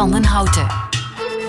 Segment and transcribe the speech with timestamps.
[0.00, 0.66] van den Houten.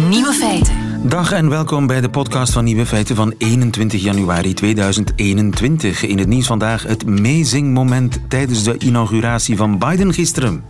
[0.10, 1.10] Nieuwe feiten.
[1.10, 6.06] Dag en welkom bij de podcast van Nieuwe Feiten van 21 januari 2021.
[6.06, 10.64] In het nieuws vandaag het amazing moment tijdens de inauguratie van Biden gisteren.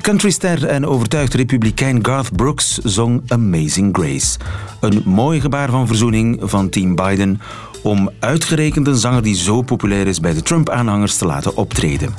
[0.00, 4.38] Countryster en overtuigd republikein Garth Brooks zong Amazing Grace.
[4.80, 7.40] Een mooi gebaar van verzoening van team Biden
[7.82, 12.14] om uitgerekend een zanger die zo populair is bij de Trump-aanhangers te laten optreden.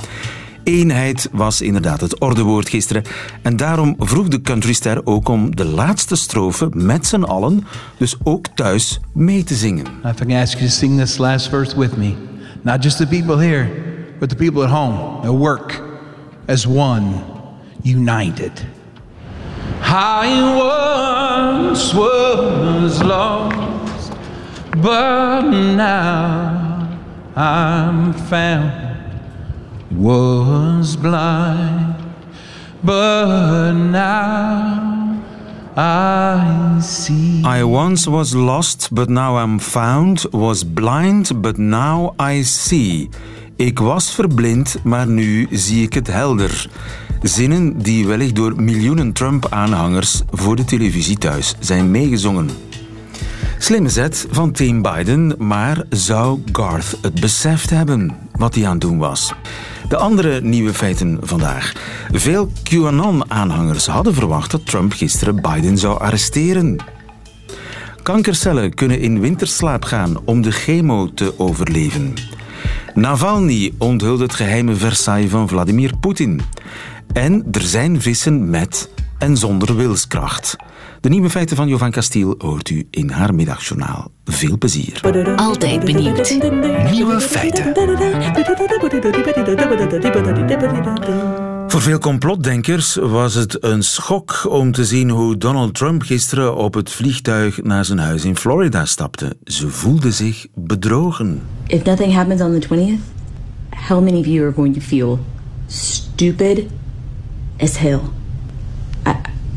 [0.63, 3.03] Eenheid was inderdaad het ordewoord gisteren.
[3.41, 7.67] En daarom vroeg de countryster ook om de laatste strofe met z'n allen,
[7.97, 9.85] dus ook thuis, mee te zingen.
[10.05, 12.13] I can ask you to sing this last verse with me.
[12.61, 13.69] Not just the people here,
[14.19, 15.81] but the people at home, at work,
[16.45, 17.13] as one,
[17.83, 18.65] united.
[19.81, 20.27] I
[21.71, 24.11] once was lost,
[24.81, 26.87] but now
[27.35, 28.92] I'm found.
[29.97, 31.95] Was blind,
[32.81, 35.19] but now
[35.77, 37.41] I see.
[37.45, 40.25] I once was lost, but now I'm found.
[40.31, 43.09] Was blind, but now I see.
[43.55, 46.69] Ik was verblind, maar nu zie ik het helder.
[47.21, 52.49] Zinnen die wellicht door miljoenen Trump-aanhangers voor de televisie thuis zijn meegezongen.
[53.63, 58.81] Slimme zet van Team Biden, maar zou Garth het beseft hebben wat hij aan het
[58.81, 59.33] doen was?
[59.87, 61.73] De andere nieuwe feiten vandaag.
[62.11, 66.77] Veel QAnon-aanhangers hadden verwacht dat Trump gisteren Biden zou arresteren.
[68.01, 72.13] Kankercellen kunnen in winterslaap gaan om de chemo te overleven.
[72.93, 76.41] Navalny onthult het geheime Versailles van Vladimir Poetin.
[77.13, 80.55] En er zijn vissen met en zonder wilskracht.
[81.03, 84.11] De nieuwe feiten van Jovan Castiel hoort u in haar middagjournaal.
[84.25, 85.01] Veel plezier.
[85.35, 86.37] Altijd benieuwd.
[86.91, 87.73] Nieuwe feiten.
[91.67, 96.73] Voor veel complotdenkers was het een schok om te zien hoe Donald Trump gisteren op
[96.73, 99.37] het vliegtuig naar zijn huis in Florida stapte.
[99.43, 101.41] Ze voelden zich bedrogen.
[101.67, 102.99] If nothing happens on the 20th,
[103.87, 105.19] how many of you are going to feel
[105.67, 106.65] stupid
[107.59, 107.99] as hell?
[109.07, 109.15] I,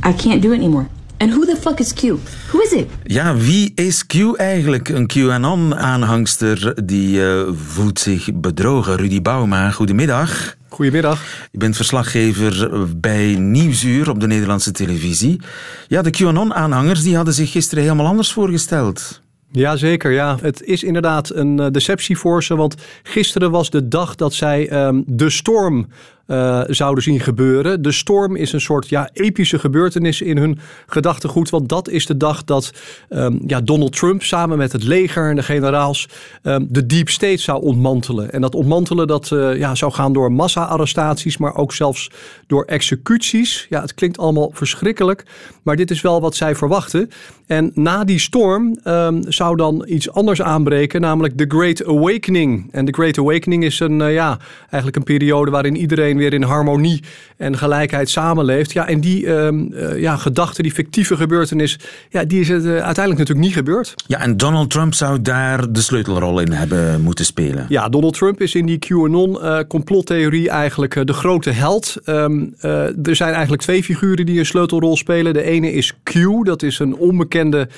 [0.09, 0.87] I can't do it anymore.
[1.26, 2.03] And who the fuck is Q?
[2.50, 2.87] Who is it?
[3.03, 4.88] Ja, wie is Q eigenlijk?
[4.88, 8.97] Een QAnon-aanhangster die eh, voelt zich bedrogen.
[8.97, 10.56] Rudy Bouma, goedemiddag.
[10.69, 11.22] Goedemiddag.
[11.50, 15.41] Je bent verslaggever bij Nieuwsuur op de Nederlandse televisie.
[15.88, 19.20] Ja, de QAnon-aanhangers die hadden zich gisteren helemaal anders voorgesteld.
[19.50, 20.36] Jazeker, ja.
[20.41, 22.56] Het is inderdaad een eh, deceptie voor ze.
[22.56, 25.86] Want gisteren was de dag dat zij ehm, de storm
[26.26, 27.82] uh, zouden zien gebeuren.
[27.82, 31.50] De storm is een soort ja, epische gebeurtenis in hun gedachtegoed.
[31.50, 32.72] Want dat is de dag dat
[33.10, 36.09] um, ja, Donald Trump samen met het leger en de generaals
[36.42, 38.32] um, de deep state zou ontmantelen.
[38.32, 42.10] En dat ontmantelen dat, uh, ja, zou gaan door massa-arrestaties, maar ook zelfs
[42.47, 43.66] door executies.
[43.69, 45.25] Ja, het klinkt allemaal verschrikkelijk,
[45.62, 47.10] maar dit is wel wat zij verwachten.
[47.47, 52.69] En na die storm um, zou dan iets anders aanbreken, namelijk de Great Awakening.
[52.72, 56.43] En de Great Awakening is een, uh, ja, eigenlijk een periode waarin iedereen weer in
[56.43, 57.03] harmonie
[57.37, 58.72] en gelijkheid samenleeft.
[58.72, 61.78] Ja, en die uh, ja, gedachte, die fictieve gebeurtenis,
[62.09, 63.94] ja, die is het uh, uiteindelijk natuurlijk niet gebeurd.
[64.06, 67.66] Ja, en Donald Trump zou daar de sleutelrol in hebben moeten spelen.
[67.69, 71.97] Ja, Donald Trump is in die QAnon-complottheorie eigenlijk de grote held.
[72.06, 72.54] Um,
[73.03, 75.33] er zijn eigenlijk twee figuren die een sleutelrol spelen.
[75.33, 77.69] De ene is Q, dat is een onbekende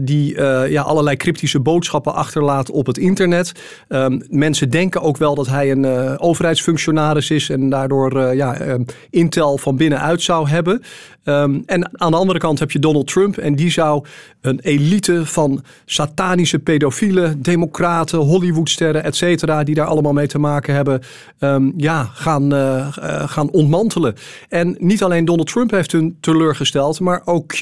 [0.00, 3.52] die ja, allerlei cryptische boodschappen achterlaat op het internet.
[3.88, 8.74] Um, mensen denken ook wel dat hij een overheidsfunctionaris is en daardoor uh, ja, uh,
[9.10, 10.82] Intel van binnenuit zou hebben.
[11.24, 14.04] Um, en aan de andere kant heb je Donald Trump en die zou
[14.40, 20.74] een elite van satanische pedofielen, democraten, Hollywoodsterren, et cetera, die daar allemaal mee te maken
[20.74, 21.02] hebben,
[21.38, 22.86] um, ja, gaan, uh,
[23.26, 24.14] gaan ontmantelen.
[24.48, 27.60] En niet alleen Donald Trump heeft hun teleurgesteld, maar ook Q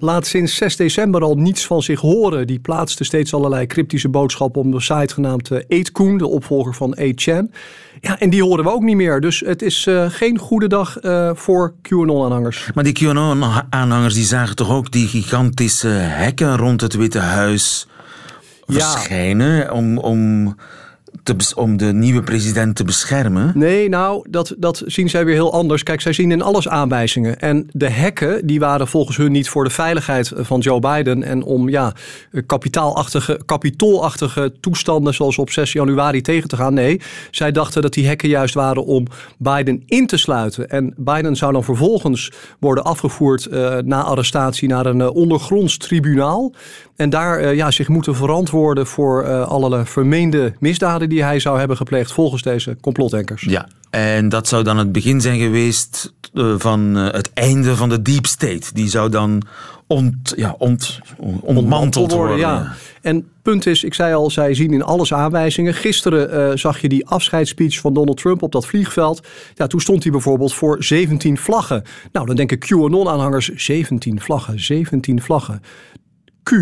[0.00, 2.46] laat sinds 6 december al niets van zich horen.
[2.46, 7.54] Die plaatste steeds allerlei cryptische boodschappen op de site genaamd 8kun, de opvolger van 8chan.
[8.00, 9.20] Ja, en die horen we ook niet meer.
[9.20, 12.70] Dus het is uh, geen goede dag uh, voor QAnon-aanhangers.
[12.74, 17.86] Maar die QAnon-aanhangers die zagen toch ook die gigantische hekken rond het Witte Huis
[18.66, 19.70] verschijnen ja.
[19.70, 19.98] om...
[19.98, 20.54] om
[21.56, 23.52] om de nieuwe president te beschermen?
[23.54, 25.82] Nee, nou, dat, dat zien zij weer heel anders.
[25.82, 27.40] Kijk, zij zien in alles aanwijzingen.
[27.40, 31.22] En de hekken, die waren volgens hun niet voor de veiligheid van Joe Biden...
[31.22, 31.92] en om ja,
[32.46, 36.74] kapitaalachtige, kapitoolachtige toestanden zoals op 6 januari tegen te gaan.
[36.74, 37.00] Nee,
[37.30, 39.06] zij dachten dat die hekken juist waren om
[39.38, 40.68] Biden in te sluiten.
[40.68, 46.52] En Biden zou dan vervolgens worden afgevoerd uh, na arrestatie naar een uh, ondergronds tribunaal.
[46.96, 51.76] En daar uh, ja, zich moeten verantwoorden voor allerlei vermeende misdaden die hij zou hebben
[51.76, 53.42] gepleegd volgens deze complotdenkers.
[53.42, 57.88] Ja, en dat zou dan het begin zijn geweest eh, van eh, het einde van
[57.88, 58.70] de deep state.
[58.72, 59.42] Die zou dan
[59.86, 61.00] ont, ja, ont,
[61.40, 62.36] ontmanteld worden.
[62.36, 62.72] Ja.
[63.02, 65.74] En punt is, ik zei al, zij zien in alles aanwijzingen.
[65.74, 69.26] Gisteren eh, zag je die afscheidsspeech van Donald Trump op dat vliegveld.
[69.54, 71.82] Ja, toen stond hij bijvoorbeeld voor 17 vlaggen.
[72.12, 75.62] Nou, dan denken QAnon-aanhangers, 17 vlaggen, 17 vlaggen.
[76.42, 76.52] Q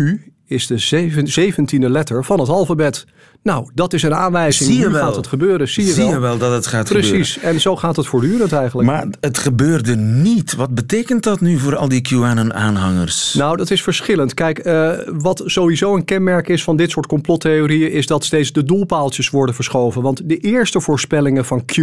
[0.45, 0.77] is de
[1.23, 3.05] zeventiende letter van het alfabet.
[3.43, 4.69] Nou, dat is een aanwijzing.
[4.69, 5.01] Zie je nu wel.
[5.03, 5.67] gaat het gebeuren.
[5.67, 6.13] Zie je, Zie wel.
[6.13, 7.31] je wel dat het gaat Precies.
[7.33, 7.55] gebeuren.
[7.55, 8.87] En zo gaat het voortdurend eigenlijk.
[8.87, 10.55] Maar het gebeurde niet.
[10.55, 13.33] Wat betekent dat nu voor al die QAnon-aanhangers?
[13.33, 14.33] Nou, dat is verschillend.
[14.33, 17.91] Kijk, eh, wat sowieso een kenmerk is van dit soort complottheorieën...
[17.91, 20.01] is dat steeds de doelpaaltjes worden verschoven.
[20.01, 21.77] Want de eerste voorspellingen van Q...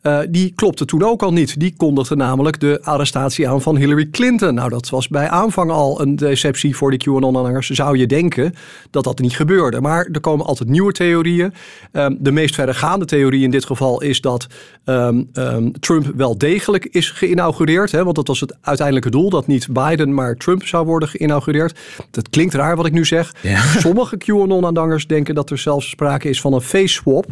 [0.00, 1.60] eh, die klopten toen ook al niet.
[1.60, 4.54] Die kondigden namelijk de arrestatie aan van Hillary Clinton.
[4.54, 7.68] Nou, dat was bij aanvang al een deceptie voor die QAnon-aanhangers.
[7.70, 8.54] Zou je denken
[8.90, 9.80] dat dat niet gebeurde.
[9.80, 11.52] Maar er komen altijd nieuwe theorieën.
[11.92, 14.46] Ehm, de meest verregaande theorie in dit geval is dat
[14.84, 17.92] ehm, ehm, Trump wel degelijk is geïnaugureerd.
[17.92, 19.30] Hè, want dat was het uiteindelijke doel.
[19.30, 21.78] Dat niet Biden, maar Trump zou worden geïnaugureerd.
[22.10, 23.34] Dat klinkt raar wat ik nu zeg.
[23.40, 23.60] Ja.
[23.60, 27.26] Sommige QAnon-aanhangers denken dat er zelfs sprake is van een face swap.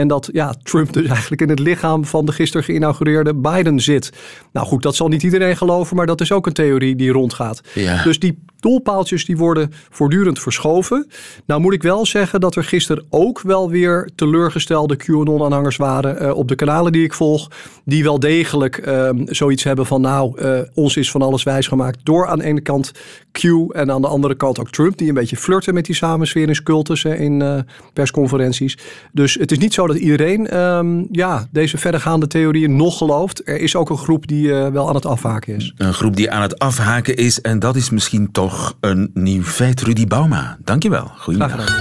[0.00, 4.12] En dat ja, Trump dus eigenlijk in het lichaam van de gisteren geïnaugureerde Biden zit.
[4.52, 7.60] Nou goed, dat zal niet iedereen geloven, maar dat is ook een theorie die rondgaat.
[7.74, 8.02] Ja.
[8.02, 11.06] Dus die doelpaaltjes die worden voortdurend verschoven.
[11.46, 16.36] Nou moet ik wel zeggen dat er gisteren ook wel weer teleurgestelde QAnon-aanhangers waren eh,
[16.36, 17.50] op de kanalen die ik volg.
[17.84, 22.26] Die wel degelijk eh, zoiets hebben van nou, eh, ons is van alles wijsgemaakt door
[22.26, 22.92] aan de ene kant
[23.40, 24.98] Q en aan de andere kant ook Trump.
[24.98, 27.58] Die een beetje flirten met die samensweringscultus hè, in eh,
[27.92, 28.78] persconferenties.
[29.12, 33.48] Dus het is niet zo dat iedereen ehm, ja, deze verdergaande theorieën nog gelooft.
[33.48, 35.72] Er is ook een groep die eh, wel aan het afhaken is.
[35.76, 37.40] Een groep die aan het afhaken is.
[37.40, 39.80] En dat is misschien toch een nieuw feit.
[39.80, 41.10] Rudy Bauma, dankjewel.
[41.16, 41.78] Goedemiddag.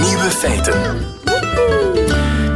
[0.00, 1.20] Nieuwe feiten.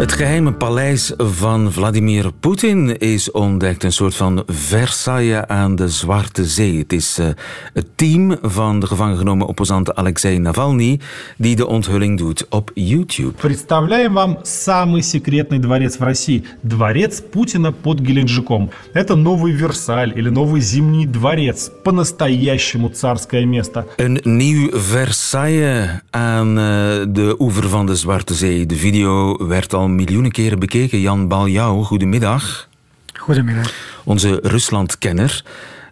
[0.02, 3.84] Het geheime paleis van Vladimir Poetin is ontdekt.
[3.84, 6.78] Een soort van Versailles aan de Zwarte Zee.
[6.78, 7.28] Het is eh,
[7.74, 11.00] het team van de gevangen genomen opposant Alexei Navalny
[11.38, 13.32] die de onthulling doet op YouTube.
[13.32, 16.44] Представляем вам самый секретный дворец в России.
[16.62, 18.70] Дворец Путина под Геленджиком.
[18.94, 21.72] Это новый Версаль или новый Зимний дворец.
[21.84, 23.86] По-настоящему царское место.
[23.98, 26.64] Een nieuw Versailles aan eh,
[27.08, 28.66] de oever van de Zwarte Zee.
[28.66, 31.01] De video werd al miljoenen keren bekeken.
[31.01, 32.69] Jan Baljouw, goedemiddag.
[33.15, 33.73] Goedemiddag.
[34.05, 35.45] Onze Ruslandkenner.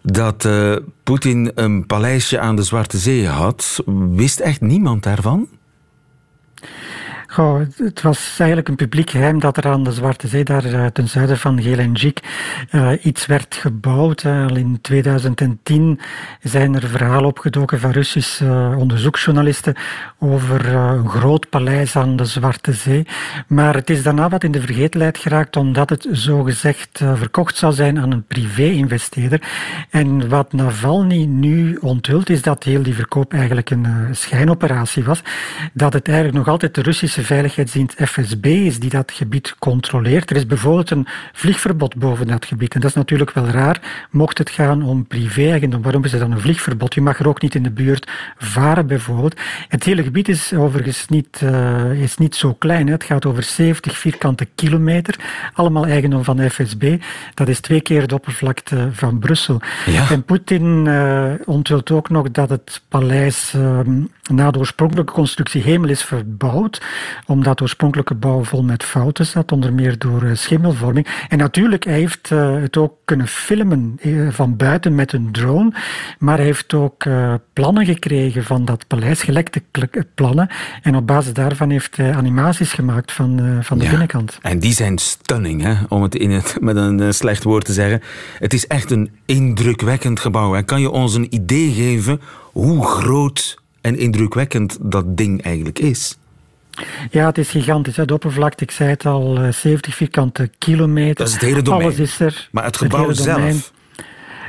[0.03, 5.47] Dat eh, Poetin een paleisje aan de Zwarte Zee had, wist echt niemand daarvan?
[7.35, 11.07] Het- was eigenlijk een publiek geheim dat er aan de Zwarte Zee, daar eh, ten
[11.07, 12.19] zuiden van Gelendzhik,
[12.69, 14.23] eh, iets werd gebouwd.
[14.23, 15.99] Eh, Al in 2010
[16.41, 19.75] zijn er verhalen opgedoken van Russische onderzoeksjournalisten
[20.19, 23.07] over een groot paleis aan de Zwarte Zee.
[23.47, 27.99] Maar het is daarna wat in de vergetelheid geraakt, omdat het zogezegd verkocht zou zijn
[27.99, 29.41] aan een privé-investeerder.
[29.89, 35.21] En wat Navalny nu onthult, is dat heel die verkoop eigenlijk een schijnoperatie was.
[35.73, 40.29] Dat het eigenlijk nog altijd de Russische veiligheidsdienst FSB is die dat gebied controleert.
[40.29, 42.73] Er is bijvoorbeeld een vliegverbod boven dat gebied.
[42.73, 45.81] En dat is natuurlijk wel raar, mocht het gaan om privé-eigendom.
[45.81, 46.93] Waarom is er dan een vliegverbod?
[46.93, 49.39] Je mag er ook niet in de buurt varen, bijvoorbeeld.
[49.67, 52.85] Het hele gebied is overigens niet, eh, is niet zo klein.
[52.85, 52.93] Hè.
[52.93, 55.15] Het gaat over 70 vierkante kilometer.
[55.53, 56.97] Allemaal eigendom van de FSB.
[57.33, 59.61] Dat is twee keer de oppervlakte van Brussel.
[59.85, 60.09] Ja.
[60.09, 63.79] En Poetin eh onthult ook nog dat het paleis eh,
[64.31, 66.81] na de oorspronkelijke constructie hemel is verbouwd,
[67.25, 71.07] omdat de oorspronkelijke bouw vol met fouten zat, onder meer door eh, schimmelvorming.
[71.29, 75.73] En natuurlijk, hij heeft eh, het ook kunnen filmen eh, van buiten met een drone,
[76.19, 77.05] maar hij heeft ook
[77.53, 79.61] plannen gekregen van dat paleis, gelekte
[80.15, 80.49] plannen,
[80.81, 83.89] en op basis daarvan heeft hij animaties gemaakt van, van de Ja.
[83.89, 84.39] binnenkant.
[84.41, 85.73] En die zijn stunning, hè?
[85.89, 88.01] om het, in het met een slecht woord te zeggen.
[88.39, 90.53] Het is echt een indrukwekkend gebouw.
[90.53, 90.63] Hè?
[90.63, 96.17] Kan je ons een idee geven hoe groot en indrukwekkend dat ding eigenlijk is?
[97.11, 97.97] Ja, het is gigantisch.
[97.97, 98.05] Hè.
[98.05, 101.15] De oppervlakte, ik zei het al, eh, 70 vierkante kilometer.
[101.15, 101.83] Dat is het hele domein.
[101.83, 102.47] Alles is er.
[102.51, 103.73] Maar het gebouw zelf?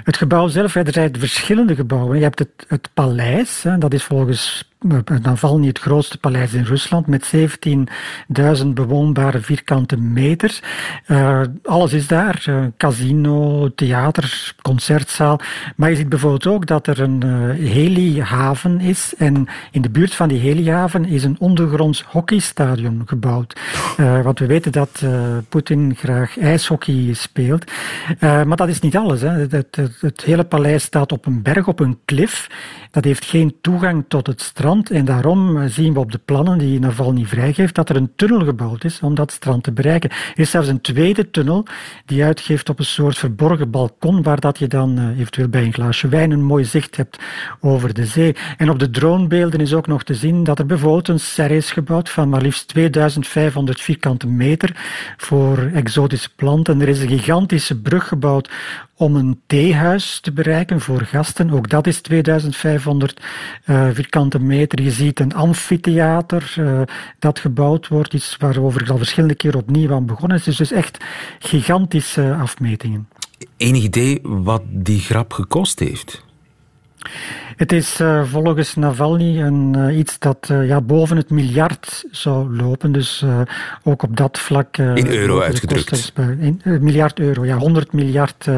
[0.04, 2.16] Het gebouw zelf, er zijn verschillende gebouwen.
[2.16, 6.64] Je hebt het, het paleis, hè, dat is volgens eh, Navalny het grootste paleis in
[6.64, 10.62] Rusland, met 17.000 bewoonbare vierkante meters.
[11.06, 15.40] Eh, alles is daar, eh, casino, theater, concertzaal.
[15.76, 19.14] Maar je ziet bijvoorbeeld ook dat er een eh, helihaven is.
[19.18, 23.60] En in de buurt van die helihaven is een ondergronds hockeystadion gebouwd.
[23.96, 25.02] Want we weten dat
[25.48, 27.72] Poetin graag ijshockey speelt.
[28.20, 29.20] Maar dat is niet alles.
[29.20, 29.28] Hè.
[29.28, 32.46] Het, het, het hele paleis staat op een berg, op een klif.
[32.90, 34.75] Dat heeft geen toegang tot het strand.
[34.84, 38.84] En daarom zien we op de plannen die Navalny vrijgeeft dat er een tunnel gebouwd
[38.84, 40.10] is om dat strand te bereiken.
[40.10, 41.66] Er is zelfs een tweede tunnel
[42.04, 45.72] die uitgeeft op een soort verborgen balkon waar dat je dan uh, eventueel bij een
[45.72, 47.18] glaasje wijn een mooi zicht hebt
[47.60, 48.36] over de zee.
[48.56, 51.70] En op de dronebeelden is ook nog te zien dat er bijvoorbeeld een serre is
[51.70, 54.76] gebouwd van maar liefst 2500 vierkante meter
[55.16, 56.80] voor exotische planten.
[56.80, 58.50] Er is een gigantische brug gebouwd
[58.96, 61.50] om een theehuis te bereiken voor gasten.
[61.50, 63.22] Ook dat is 2500
[63.66, 64.82] uh, vierkante meter.
[64.82, 66.80] Je ziet een amfitheater uh,
[67.18, 70.44] dat gebouwd wordt, iets waarover ik al verschillende keer opnieuw aan begonnen is.
[70.44, 71.04] Dus, dus echt
[71.38, 73.08] gigantische afmetingen.
[73.56, 76.25] Enig idee wat die grap gekost heeft?
[77.56, 82.56] Het is uh, volgens Navalny een, uh, iets dat uh, ja, boven het miljard zou
[82.56, 82.92] lopen.
[82.92, 83.24] Dus
[83.82, 84.76] ook op dat vlak.
[84.76, 86.12] in euro uitgedrukt.
[86.38, 88.48] In, miljard euro, ja, 100 miljard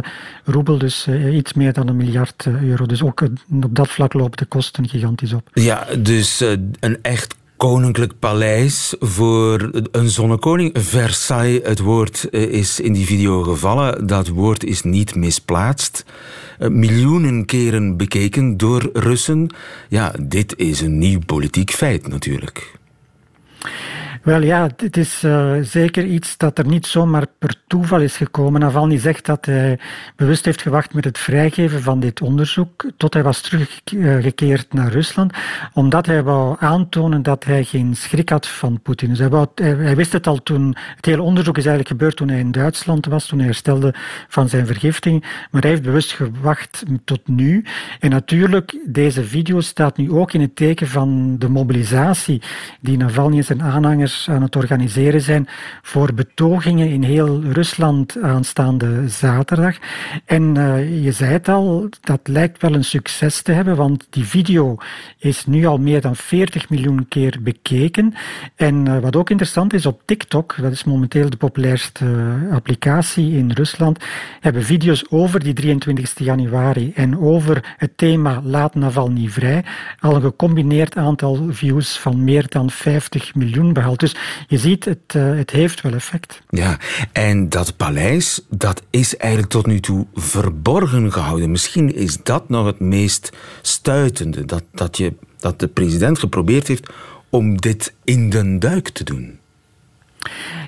[0.45, 2.87] roebel, dus iets meer dan een miljard euro.
[2.87, 3.21] Dus ook
[3.63, 5.49] op dat vlak lopen de kosten gigantisch op.
[5.53, 6.41] Ja, dus
[6.81, 10.71] een echt koninklijk paleis voor een zonnekoning.
[10.79, 14.07] Versailles, het woord is in die video gevallen.
[14.07, 16.05] Dat woord is niet misplaatst.
[16.59, 19.55] Eh, miljoenen keren bekeken door Russen.
[19.89, 22.73] Ja, dit is een nieuw politiek feit natuurlijk.
[24.23, 28.61] Wel ja, het is uh, zeker iets dat er niet zomaar per toeval is gekomen.
[28.61, 29.79] Navalny zegt dat hij
[30.17, 35.33] bewust heeft gewacht met het vrijgeven van dit onderzoek tot hij was teruggekeerd naar Rusland,
[35.73, 39.09] omdat hij wou aantonen dat hij geen schrik had van Poetin.
[39.09, 42.29] Dus hij, wou, hij, wist het al toen, het hele onderzoek is eigenlijk gebeurd toen
[42.29, 43.95] hij in Duitsland was, toen hij herstelde
[44.29, 47.65] van zijn vergiftiging, maar hij heeft bewust gewacht tot nu.
[48.01, 52.43] En natuurlijk, deze video staat nu ook in het teken van de mobilisatie
[52.81, 55.49] die Navalny en zijn aanhangers aan het organiseren zijn
[55.83, 59.77] voor betogingen in heel Rusland aanstaande zaterdag.
[60.25, 64.25] En uh, je zei het al, dat lijkt wel een succes te hebben, want die
[64.25, 64.77] video
[65.19, 68.15] is nu al meer dan 40 miljoen keer bekeken.
[68.57, 73.37] En uh, wat ook interessant is, op TikTok, dat is momenteel de populairste uh, applicatie
[73.37, 74.05] in Rusland,
[74.41, 79.65] hebben video's over die 23 januari en over het thema Laat Navalny vrij
[80.01, 83.98] al een gecombineerd aantal views van meer dan 50 miljoen behaald.
[83.99, 84.15] Dus
[84.47, 86.43] je ziet, het, uh, het heeft wel effect.
[86.49, 86.79] Ja,
[87.13, 91.51] en dat paleis, dat is eigenlijk tot nu toe verborgen gehouden.
[91.51, 96.91] Misschien is dat nog het meest stuitende, dat, dat, je, dat de president geprobeerd heeft
[97.31, 99.39] om dit in den duik te doen.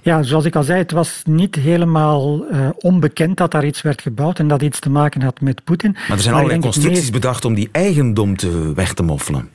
[0.02, 4.02] Ja, zoals ik al zei, het was niet helemaal uh, onbekend dat daar iets werd
[4.02, 5.92] gebouwd en dat iets te maken had met Poetin.
[5.92, 7.12] Maar er zijn allerlei constructies meest...
[7.12, 9.48] bedacht om die eigendom te weg te moffelen.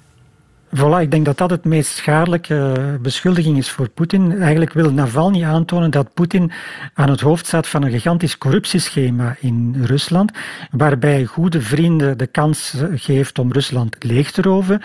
[0.77, 4.41] Voilà, ik denk dat dat het meest schadelijke beschuldiging is voor Poetin.
[4.41, 6.51] Eigenlijk wil Navalny aantonen dat Poetin
[6.93, 10.31] aan het hoofd staat van een gigantisch corruptieschema in Rusland,
[10.71, 14.81] waarbij goede vrienden de kans geeft om Rusland leeg te roven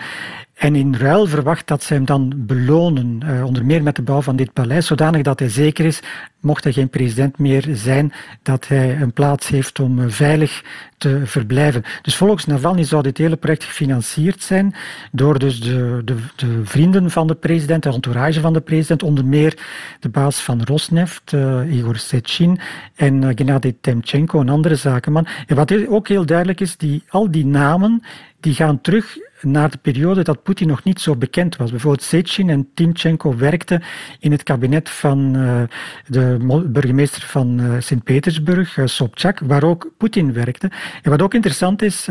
[0.61, 4.21] en in ruil verwacht dat ze hem dan belonen, uh, onder meer met de bouw
[4.21, 5.99] van dit paleis, zodanig dat hij zeker is,
[6.39, 8.13] mocht hij geen president meer zijn,
[8.43, 10.63] dat hij een plaats heeft om uh, veilig
[10.97, 11.83] te verblijven.
[12.01, 14.75] Dus volgens Navalny zou dit hele project gefinancierd zijn
[15.11, 19.25] door dus de, de, de vrienden van de president, de entourage van de president, onder
[19.25, 19.57] meer
[19.99, 22.59] de baas van Rosneft, uh, Igor Sechin,
[22.95, 25.27] en uh, Gennady Temchenko, een andere zakenman.
[25.47, 28.01] En wat ook heel duidelijk is, die, al die namen
[28.39, 31.69] die gaan terug naar de periode dat Poetin nog niet zo bekend was.
[31.69, 33.83] Bijvoorbeeld Sechin en Timchenko werkten
[34.19, 35.61] in het kabinet van uh,
[36.07, 40.71] de burgemeester van uh, Sint-Petersburg, uh, Sobchak, waar ook Poetin werkte.
[41.01, 42.07] En wat ook interessant is,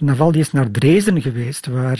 [0.00, 1.98] Navalny is naar Dresden geweest, waar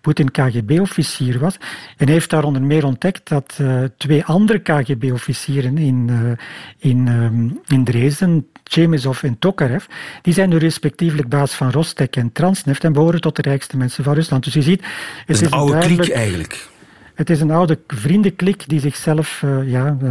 [0.00, 1.56] Poetin KGB-officier was.
[1.96, 3.60] En heeft daar onder meer ontdekt dat
[3.96, 6.10] twee andere KGB-officieren in,
[6.78, 9.84] in, um, in Dresden, Chemezov en Tokarev,
[10.22, 13.93] die zijn nu respectievelijk baas van Rostek en Transneft en behoren tot de rijkste mensen
[14.02, 14.44] van Rusland.
[14.44, 14.84] Dus je ziet...
[15.26, 16.68] Het is een oude klik eigenlijk.
[17.14, 20.10] Het is een oude vriendenklik die zichzelf uh, ja, uh,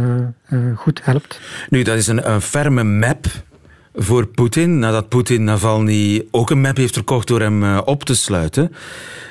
[0.50, 1.40] uh, goed helpt.
[1.68, 3.26] Nu, dat is een, een ferme map
[3.94, 8.72] voor Poetin, nadat Poetin Navalny ook een map heeft verkocht door hem op te sluiten.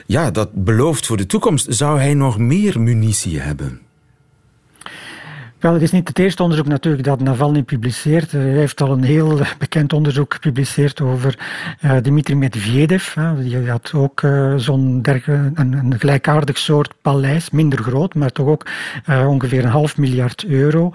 [0.05, 1.65] Ja, dat belooft voor de toekomst.
[1.69, 3.82] Zou hij nog meer munitie hebben?
[5.63, 8.31] Wel, het is niet het eerste onderzoek natuurlijk dat Navalny publiceert.
[8.31, 11.39] Hij heeft al een heel bekend onderzoek gepubliceerd over
[11.81, 13.13] uh, Dmitri Medvedev.
[13.39, 18.65] Die had ook uh, zo'n een, een, gelijkaardig soort paleis, minder groot, maar toch ook
[19.09, 20.91] uh, ongeveer een half miljard euro.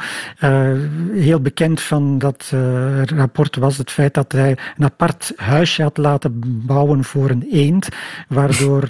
[1.12, 2.52] heel bekend van dat
[3.04, 7.88] rapport was het feit dat hij een apart huisje had laten bouwen voor een eend,
[8.28, 8.88] waardoor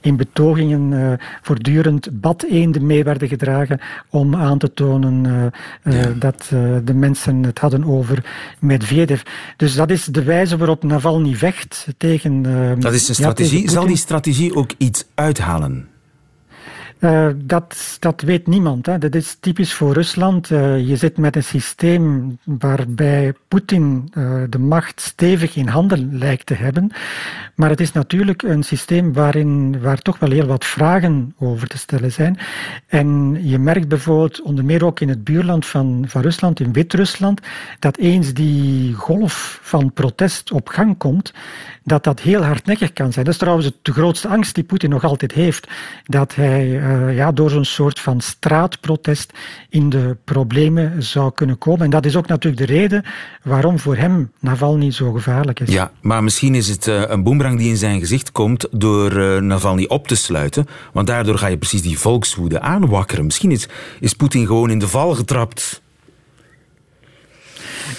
[0.00, 3.80] in betogingen voortdurend badeenden mee werden gedragen
[4.10, 6.46] om aan te tonen dan uh, dat
[6.84, 8.24] de mensen het hadden over
[8.60, 9.22] Medvedev.
[9.56, 12.42] Dus dat is de wijze waarop Navalny vecht tegen.
[12.80, 13.70] dat is een strategie.
[13.70, 15.88] Zal die strategie ook iets uithalen?
[17.00, 18.86] Uh, dat, dat weet niemand.
[18.86, 18.98] Hè.
[18.98, 20.50] Dat is typisch voor Rusland.
[20.50, 26.46] Uh, je zit met een systeem waarbij Poetin uh, de macht stevig in handen lijkt
[26.46, 26.90] te hebben.
[27.54, 31.78] Maar het is natuurlijk een systeem waarin, waar toch wel heel wat vragen over te
[31.78, 32.38] stellen zijn.
[32.86, 37.40] En je merkt bijvoorbeeld, onder meer ook in het buurland van, van Rusland, in Wit-Rusland,
[37.78, 41.32] dat eens die golf van protest op gang komt,
[41.86, 43.24] dat dat heel hardnekkig kan zijn.
[43.24, 45.66] Dat is trouwens de grootste angst die Poetin nog altijd heeft.
[46.04, 49.32] Dat hij uh, ja, door zo'n soort van straatprotest
[49.68, 51.84] in de problemen zou kunnen komen.
[51.84, 53.04] En dat is ook natuurlijk de reden
[53.42, 55.72] waarom voor hem Navalny zo gevaarlijk is.
[55.72, 59.40] Ja, maar misschien is het uh, een boemerang die in zijn gezicht komt door uh,
[59.40, 60.66] Navalny op te sluiten.
[60.92, 63.24] Want daardoor ga je precies die volkswoede aanwakkeren.
[63.24, 63.68] Misschien is,
[64.00, 65.84] is Poetin gewoon in de val getrapt.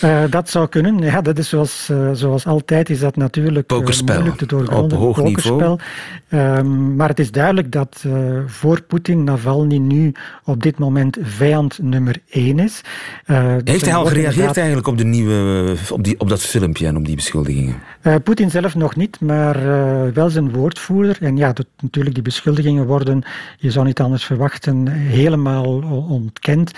[0.03, 0.99] Uh, dat zou kunnen.
[0.99, 4.97] Ja, dat is zoals, uh, zoals altijd is dat natuurlijk uh, moeilijk te doorgronden.
[4.97, 5.79] Op hoog pokerspel.
[6.29, 8.05] Um, maar het is duidelijk dat
[8.45, 10.11] voor Poetin Navalny nu
[10.43, 12.81] op dit moment vijand nummer één is.
[13.63, 17.05] Heeft hij al gereageerd eigenlijk op, de nieuwe, op, die, op dat filmpje en op
[17.05, 17.75] die beschuldigingen?
[18.23, 19.63] Poetin zelf nog niet, maar
[20.13, 21.17] wel zijn woordvoerder.
[21.19, 23.23] En ja, dat, natuurlijk die beschuldigingen worden,
[23.57, 25.65] je zou niet anders verwachten, helemaal
[26.09, 26.71] ontkend.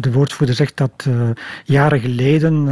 [0.00, 1.06] de woordvoerder zegt dat
[1.64, 2.66] jaren geleden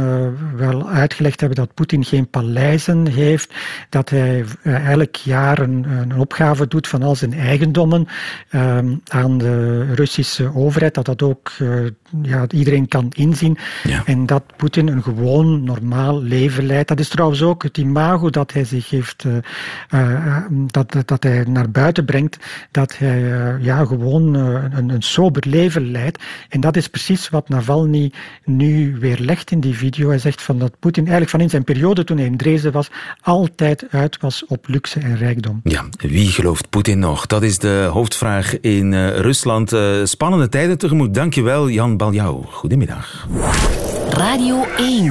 [0.57, 3.53] wel uitgelegd hebben dat Poetin geen paleizen heeft,
[3.89, 8.07] dat hij elk jaar een, een, opgave doet van al zijn eigendommen
[9.07, 11.51] aan de Russische overheid, dat dat ook
[12.21, 14.01] ja, iedereen kan inzien ja.
[14.05, 16.87] en dat Poetin een gewoon normaal leven leidt.
[16.87, 19.25] Dat is trouwens ook het imago dat hij zich heeft,
[20.51, 22.37] dat, dat hij naar buiten brengt,
[22.71, 23.19] dat hij
[23.61, 26.23] ja, gewoon een, een sober leven leidt.
[26.49, 28.11] En dat is precies wat Navalny
[28.45, 30.09] nu weerlegt in die video.
[30.09, 32.89] Hij zegt van dat Poetin eigenlijk van in zijn periode toen hij in Dresden was,
[33.21, 35.59] altijd uit was op luxe en rijkdom.
[35.63, 37.25] Ja, wie gelooft Poetin nog?
[37.25, 39.75] Dat is de hoofdvraag in Rusland.
[40.03, 41.13] Spannende tijden tegemoet.
[41.13, 42.45] Dankjewel, Jan Baljouw.
[42.49, 43.27] Goedemiddag.
[44.09, 45.01] Radio 1.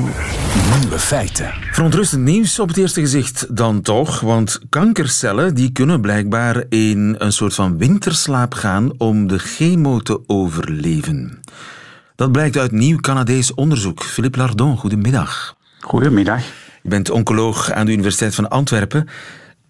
[0.80, 1.54] Nieuwe feiten.
[1.70, 7.32] Verontrustend nieuws op het eerste gezicht dan toch, want kankercellen die kunnen blijkbaar in een
[7.32, 11.40] soort van winterslaap gaan om de chemo te overleven.
[12.14, 14.02] Dat blijkt uit nieuw Canadees onderzoek.
[14.02, 15.56] Philippe Lardon, goedemiddag.
[15.80, 16.42] Goedemiddag.
[16.82, 19.08] Je bent oncoloog aan de Universiteit van Antwerpen.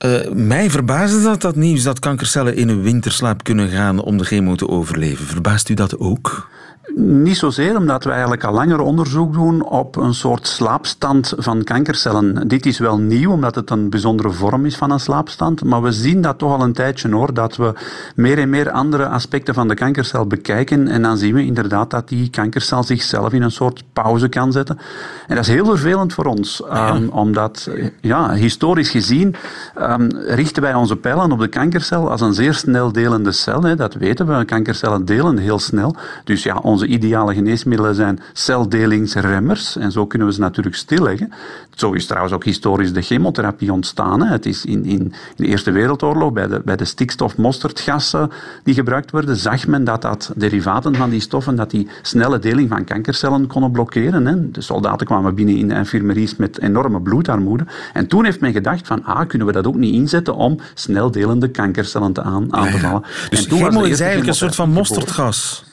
[0.05, 4.25] Uh, mij verbaasde dat, dat nieuws dat kankercellen in een winterslaap kunnen gaan om de
[4.25, 5.27] chemo te overleven.
[5.27, 6.49] Verbaast u dat ook?
[6.95, 12.49] Niet zozeer, omdat we eigenlijk al langer onderzoek doen op een soort slaapstand van kankercellen.
[12.49, 15.93] Dit is wel nieuw, omdat het een bijzondere vorm is van een slaapstand, maar we
[15.93, 17.73] zien dat toch al een tijdje hoor, dat we
[18.15, 22.09] meer en meer andere aspecten van de kankercel bekijken en dan zien we inderdaad dat
[22.09, 24.79] die kankercel zichzelf in een soort pauze kan zetten.
[25.27, 26.95] En dat is heel vervelend voor ons, ja.
[26.95, 27.71] um, omdat
[28.01, 29.35] ja, historisch gezien
[29.81, 33.63] um, richten wij onze pijlen op de kankercel als een zeer snel delende cel.
[33.63, 33.77] Hè.
[33.77, 35.95] Dat weten we, kankercellen delen heel snel.
[36.25, 39.77] Dus ja, onze ideale geneesmiddelen zijn celdelingsremmers.
[39.77, 41.33] En zo kunnen we ze natuurlijk stilleggen.
[41.75, 44.23] Zo is trouwens ook historisch de chemotherapie ontstaan.
[44.23, 44.33] Hè.
[44.33, 48.31] Het is in, in, in, de Eerste Wereldoorlog, bij de, bij de stikstof-mosterdgassen
[48.65, 52.69] die gebruikt werden, zag men dat dat derivaten van die stoffen, dat die snelle deling
[52.69, 54.27] van kankercellen konden blokkeren.
[54.27, 54.51] Hè.
[54.51, 57.67] De soldaten kwamen binnen in de infirmeries met enorme bloedarmoede.
[57.93, 61.11] En toen heeft men gedacht van, ah, kunnen we dat ook niet inzetten om snel
[61.11, 63.03] delende kankercellen te aan, aan te vallen.
[63.31, 65.65] Dus en toen chemo is eigenlijk een soort van mosterdgas.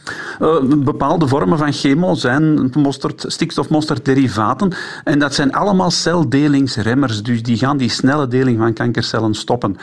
[0.41, 0.61] Uh,
[0.97, 3.47] bepaalde vormen van chemo zijn mosterd.
[5.03, 7.23] En dat zijn allemaal celdelingsremmers.
[7.23, 9.75] Dus die gaan die snelle deling van kankercellen stoppen.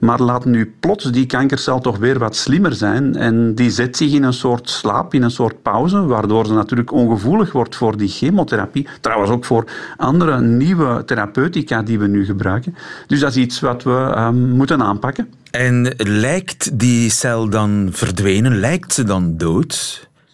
[0.00, 3.16] Maar laat nu plots die kankercel toch weer wat slimmer zijn.
[3.16, 6.06] En die zet zich in een soort slaap, in een soort pauze.
[6.06, 8.88] Waardoor ze natuurlijk ongevoelig wordt voor die chemotherapie.
[9.00, 9.64] Trouwens ook voor
[9.96, 12.74] andere nieuwe therapeutica die we nu gebruiken.
[13.06, 15.28] Dus dat is iets wat we um, moeten aanpakken.
[15.50, 18.58] En lijkt die cel dan verdwenen?
[18.60, 20.08] Lijkt ze dan dood?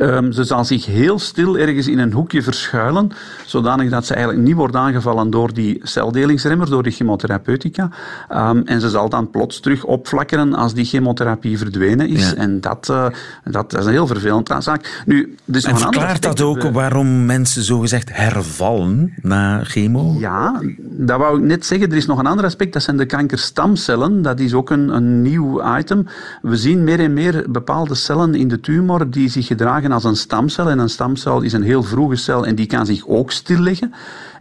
[0.00, 3.10] Um, ze zal zich heel stil ergens in een hoekje verschuilen,
[3.46, 7.90] zodanig dat ze eigenlijk niet wordt aangevallen door die celdelingsremmer, door die chemotherapeutica.
[8.32, 12.30] Um, en ze zal dan plots terug opflakkeren als die chemotherapie verdwenen is.
[12.30, 12.36] Ja.
[12.36, 13.06] En dat, uh,
[13.44, 15.02] dat, is een heel vervelend zaak.
[15.06, 20.16] Nu, dus en verklaart dat ook waarom mensen zogezegd hervallen na chemo?
[20.18, 21.90] Ja, dat wou ik net zeggen.
[21.90, 24.22] Er is nog een ander aspect, dat zijn de kankerstamcellen.
[24.22, 26.06] Dat is ook een, een nieuw item.
[26.42, 30.16] We zien meer en meer bepaalde cellen in de tumor die zich gedragen als een
[30.16, 30.70] stamcel.
[30.70, 33.92] En een stamcel is een heel vroege cel en die kan zich ook stilleggen.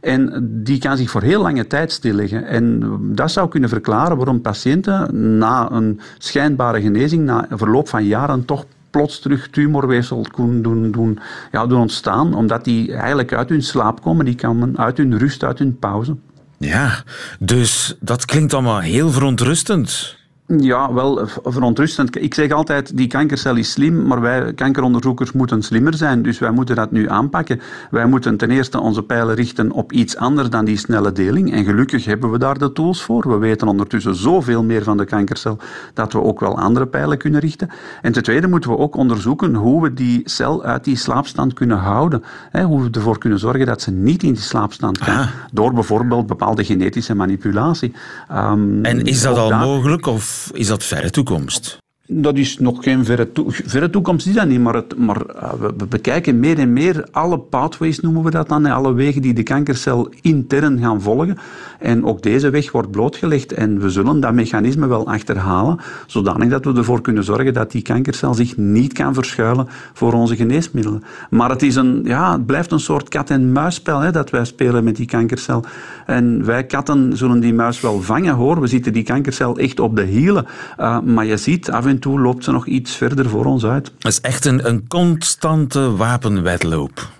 [0.02, 2.48] En die kan zich voor heel lange tijd stilleggen.
[2.48, 2.84] En
[3.16, 8.66] dat zou kunnen verklaren waarom patiënten na een schijnbare genezing, na verloop van jaren, toch
[8.90, 11.20] plots terug tumorweefsel doen, doen,
[11.52, 15.44] ja, doen ontstaan, omdat die eigenlijk uit hun slaap komen, die komen uit hun rust,
[15.44, 16.16] uit hun pauze.
[16.58, 17.04] Ja,
[17.40, 20.18] dus dat klinkt allemaal heel verontrustend.
[20.56, 22.22] Ja, wel verontrustend.
[22.22, 26.22] Ik zeg altijd, die kankercel is slim, maar wij kankeronderzoekers moeten slimmer zijn.
[26.22, 27.62] Dus wij moeten dat nu aanpakken.
[27.92, 31.54] Wij moeten ten eerste onze pijlen richten op iets anders dan die snelle deling.
[31.54, 33.30] En gelukkig hebben we daar de tools voor.
[33.30, 35.58] We weten ondertussen zoveel meer van de kankercel
[35.94, 37.70] dat we ook wel andere pijlen kunnen richten.
[38.02, 41.78] En ten tweede moeten we ook onderzoeken hoe we die cel uit die slaapstand kunnen
[41.78, 42.24] houden.
[42.52, 45.16] hoe we ervoor kunnen zorgen dat ze niet in die slaapstand kan.
[45.18, 45.28] Ah.
[45.52, 47.94] Door bijvoorbeeld bepaalde genetische manipulatie.
[48.32, 50.06] Um, en is dat al mogelijk?
[50.06, 51.78] Of is dat verre toekomst?
[52.10, 54.60] Dat is nog geen verre, verre toekomst, is dat niet.
[54.60, 58.66] Maar, het, maar uh, we, bekijken meer en meer alle pathways, noemen we dat dan.
[58.66, 61.38] Alle wegen die de kankercel intern gaan volgen.
[61.80, 63.54] En ook deze weg wordt blootgelegd.
[63.54, 67.82] En we zullen dat mechanisme wel achterhalen, zodanig dat we ervoor kunnen zorgen dat die
[67.82, 71.04] kankercel zich niet kan verschuilen voor onze geneesmiddelen.
[71.30, 74.96] Maar het, is een, ja, het blijft een soort kat-en-muisspel hè, dat wij spelen met
[74.96, 75.64] die kankercel.
[76.06, 78.62] En wij katten zullen die muis wel vangen, hoor.
[78.62, 80.46] We zitten die kankercel echt op de hielen.
[80.80, 83.66] Uh, maar je ziet af en en toe loopt ze nog iets verder voor ons
[83.66, 83.92] uit.
[83.98, 87.17] Het is echt een, een constante wapenwedloop.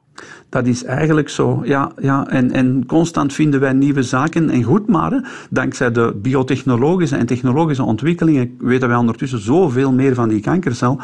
[0.50, 1.62] Dat is eigenlijk zo.
[1.64, 2.28] Ja, ja.
[2.28, 4.50] En, en constant vinden wij nieuwe zaken.
[4.50, 10.30] En goed maar, dankzij de biotechnologische en technologische ontwikkelingen weten wij ondertussen zoveel meer van
[10.30, 11.00] die kankercel.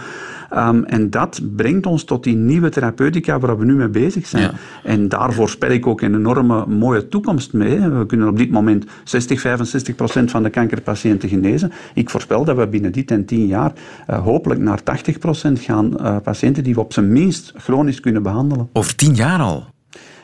[0.57, 4.51] Um, en dat brengt ons tot die nieuwe therapeutica waar we nu mee bezig zijn.
[4.83, 7.79] En daarvoor spel ik ook een enorme mooie toekomst mee.
[7.79, 11.71] We kunnen op dit moment 60, 65 procent van de kankerpatiënten genezen.
[11.93, 13.71] Ik voorspel dat we binnen dit en tien jaar
[14.09, 18.23] uh, hopelijk naar 80 procent gaan uh, patiënten die we op zijn minst chronisch kunnen
[18.23, 18.69] behandelen.
[18.73, 19.72] Over tien jaar al?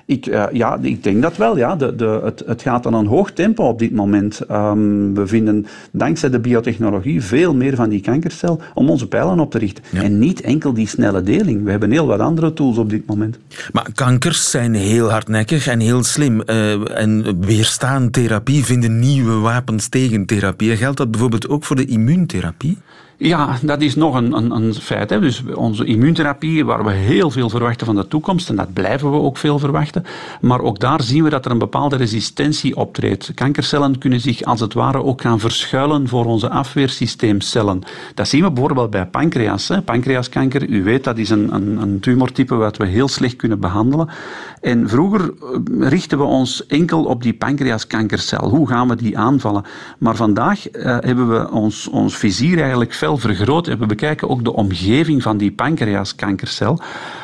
[0.09, 1.57] Ik, uh, ja, ik denk dat wel.
[1.57, 1.75] Ja.
[1.75, 4.41] De, de, het, het gaat aan een hoog tempo op dit moment.
[4.51, 9.51] Um, we vinden dankzij de biotechnologie veel meer van die kankercel om onze pijlen op
[9.51, 9.83] te richten.
[9.93, 11.63] En niet enkel die snelle deling.
[11.63, 13.37] We hebben heel wat andere tools op dit moment.
[13.71, 16.41] Maar kankers zijn heel hardnekkig en heel slim.
[16.45, 20.75] Uh, en weerstaan therapie, vinden nieuwe wapens tegen therapie.
[20.75, 22.77] Geldt dat bijvoorbeeld ook voor de immuuntherapie?
[23.21, 25.09] Ja, dat is nog een, een, een feit.
[25.09, 25.19] Hè.
[25.19, 29.17] Dus onze immuuntherapie, waar we heel veel verwachten van de toekomst, en dat blijven we
[29.17, 30.03] ook veel verwachten,
[30.41, 33.31] maar ook daar zien we dat er een bepaalde resistentie optreedt.
[33.33, 37.81] Kankercellen kunnen zich als het ware ook gaan verschuilen voor onze afweersysteemcellen.
[38.13, 39.71] Dat zien we bijvoorbeeld bij pancreas.
[39.85, 44.09] Pancreaskanker, u weet, dat is een, een, een tumortype wat we heel slecht kunnen behandelen.
[44.61, 48.49] En vroeger eh, richten we ons enkel op die pancreaskankercel.
[48.49, 49.63] Hoe gaan we die aanvallen?
[49.97, 54.43] Maar vandaag uh, hebben we ons, ons vizier eigenlijk fel vergroot en we bekijken ook
[54.43, 56.79] de omgeving van die pancreaskankercel.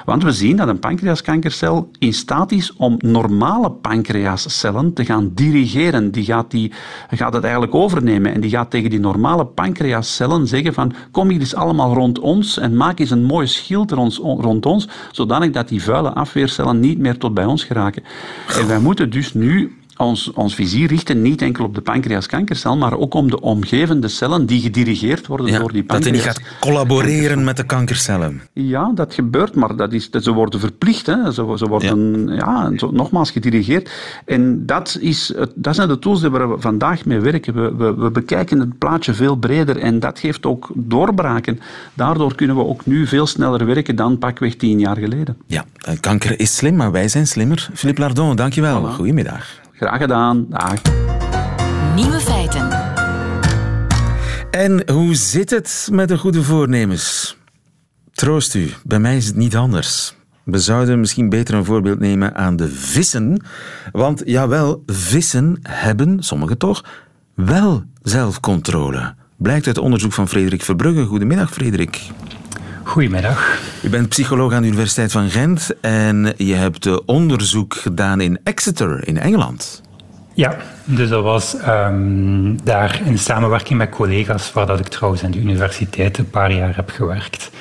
[0.06, 6.12] Want we zien dat een pancreaskankercel in staat is om normale pancreascellen te gaan dirigeren.
[6.12, 6.72] Die gaat, die
[7.10, 11.40] gaat het eigenlijk overnemen en die gaat tegen die normale pancreascellen zeggen van kom hier
[11.40, 15.84] eens allemaal rond ons en maak eens een mooi schild rond ons, zodanig dat die
[15.84, 18.04] vuile afweercellen niet meer tot bij ons geraken.
[18.60, 22.98] En wij moeten dus nu ons, ons vizier richten niet enkel op de pancreaskankercel, maar
[22.98, 25.88] ook om de omgevende cellen die gedirigeerd worden door die pancreas.
[25.88, 28.42] Dat hij niet gaat collaboreren met de kankercellen.
[28.54, 31.06] Ja, dat gebeurt, maar dat is, ze worden verplicht.
[31.06, 31.32] Hè.
[31.32, 32.72] Ze, ze worden ja.
[32.78, 33.90] zo, nogmaals gedirigeerd.
[34.26, 37.54] En dat, is, dat zijn de tools waar we vandaag mee werken.
[37.54, 41.60] We, we, we bekijken het plaatje veel breder en dat geeft ook doorbraken.
[41.94, 45.38] Daardoor kunnen we ook nu veel sneller werken dan pakweg tien jaar geleden.
[45.48, 45.66] Ja,
[46.00, 47.70] kanker is slim, maar wij zijn slimmer.
[47.74, 48.82] Philippe Lardon, dankjewel.
[48.82, 48.96] Voilà.
[48.96, 49.64] Goedemiddag.
[49.78, 50.46] Graag gedaan.
[50.50, 50.82] Dag.
[51.96, 52.70] Nieuwe feiten.
[54.52, 57.38] En hoe zit het met de goede voornemens?
[58.12, 60.16] Troost u, bij mij is het niet anders.
[60.44, 63.44] We zouden misschien beter een voorbeeld nemen aan de vissen.
[63.92, 66.84] Want jawel, vissen hebben, sommigen toch,
[67.34, 69.16] wel zelfcontrole.
[69.38, 71.06] Blijkt uit onderzoek van Frederik Verbrugge.
[71.06, 72.02] Goedemiddag, Frederik.
[72.86, 73.60] Goedemiddag.
[73.84, 79.08] U bent psycholoog aan de Universiteit van Gent en je hebt onderzoek gedaan in Exeter
[79.08, 79.82] in Engeland.
[80.34, 85.32] Ja, dus dat was um, daar in samenwerking met collega's, waar dat ik trouwens aan
[85.32, 87.52] de universiteit een paar jaar heb gewerkt.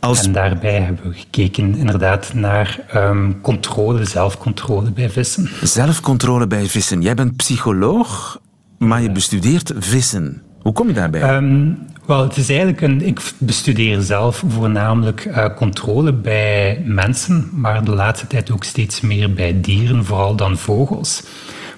[0.00, 0.22] Als...
[0.22, 5.48] En daarbij hebben we gekeken inderdaad naar um, controle, zelfcontrole bij vissen.
[5.62, 7.02] Zelfcontrole bij vissen.
[7.02, 8.40] Jij bent psycholoog,
[8.78, 10.42] maar je bestudeert vissen.
[10.64, 11.36] Hoe kom je daarbij?
[11.36, 13.06] Um, wel, het is eigenlijk een.
[13.06, 19.32] Ik bestudeer zelf voornamelijk uh, controle bij mensen, maar de laatste tijd ook steeds meer
[19.32, 21.22] bij dieren, vooral dan vogels.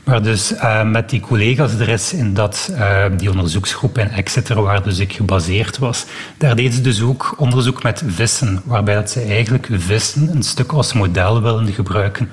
[0.05, 4.63] Maar dus uh, met die collega's er is in dat, uh, die onderzoeksgroep in Exeter,
[4.63, 6.07] waar dus ik gebaseerd was,
[6.39, 10.73] daar deden ze dus ook onderzoek met vissen, waarbij dat ze eigenlijk vissen een stuk
[10.73, 12.29] als model willen gebruiken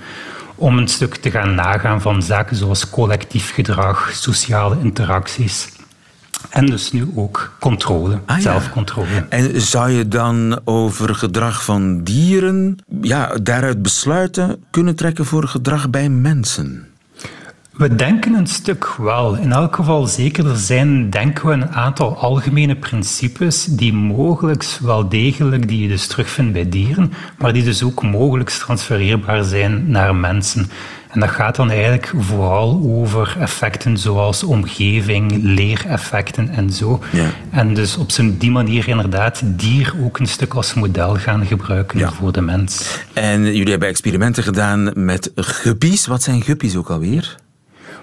[0.55, 5.72] om een stuk te gaan nagaan van zaken zoals collectief gedrag, sociale interacties
[6.49, 8.41] En dus nu ook controle, Ah, ja.
[8.41, 9.25] zelfcontrole.
[9.29, 15.89] En zou je dan over gedrag van dieren ja, daaruit besluiten kunnen trekken voor gedrag
[15.89, 16.87] bij mensen?
[17.73, 19.35] We denken een stuk wel.
[19.35, 20.47] In elk geval zeker.
[20.49, 26.07] Er zijn, denken we, een aantal algemene principes die mogelijk wel degelijk, die je dus
[26.07, 30.69] terugvindt bij dieren, maar die dus ook mogelijk transfereerbaar zijn naar mensen.
[31.13, 36.99] En dat gaat dan eigenlijk vooral over effecten zoals omgeving, leereffecten en zo.
[37.11, 37.29] Ja.
[37.49, 41.99] En dus op zo'n die manier inderdaad dier ook een stuk als model gaan gebruiken
[41.99, 42.11] Ja.
[42.11, 42.99] voor de mens.
[43.13, 46.05] En jullie hebben experimenten gedaan met guppies.
[46.07, 47.35] Wat zijn guppies ook alweer?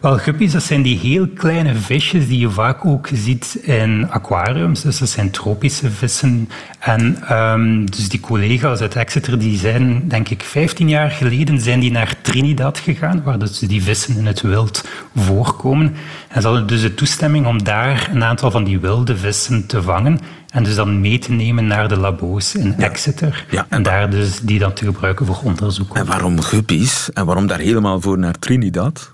[0.00, 4.82] Wel, guppies, dat zijn die heel kleine visjes die je vaak ook ziet in aquariums.
[4.82, 6.48] Dus dat zijn tropische vissen.
[6.78, 11.80] En ehm, dus die collega's uit Exeter, die zijn, denk ik, 15 jaar geleden zijn
[11.80, 15.94] die naar Trinidad gegaan, waar dus die vissen in het wild voorkomen.
[16.28, 19.82] En ze hadden dus de toestemming om daar een aantal van die wilde vissen te
[19.82, 23.46] vangen en dus dan mee te nemen naar de labo's in Exeter.
[23.50, 23.66] Ja.
[23.68, 25.96] En daar dus die dan te gebruiken voor onderzoek.
[25.96, 27.12] En waarom guppies?
[27.12, 29.12] En waarom daar helemaal voor naar Trinidad?